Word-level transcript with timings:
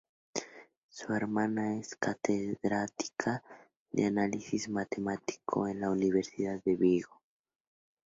Su 0.89 1.13
hermana 1.13 1.77
es 1.77 1.95
catedrática 1.95 3.43
de 3.91 4.05
Análisis 4.05 4.67
Matemático 4.67 5.67
en 5.67 5.79
la 5.81 5.91
Universidad 5.91 6.59
de 6.63 6.75
Vigo. 6.75 7.21